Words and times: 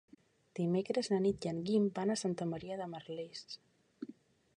Dimecres 0.59 1.09
na 1.11 1.19
Nit 1.25 1.45
i 1.47 1.51
en 1.51 1.59
Guim 1.67 1.85
van 1.99 2.13
a 2.13 2.17
Santa 2.21 2.47
Maria 2.55 2.79
de 2.81 2.87
Merlès. 2.95 3.45